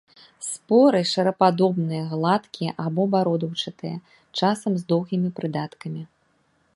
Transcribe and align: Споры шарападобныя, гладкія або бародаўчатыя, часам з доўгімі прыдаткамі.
Споры 0.51 1.01
шарападобныя, 1.09 2.03
гладкія 2.13 2.71
або 2.85 3.03
бародаўчатыя, 3.15 3.97
часам 4.41 4.71
з 4.81 4.89
доўгімі 4.95 5.29
прыдаткамі. 5.41 6.03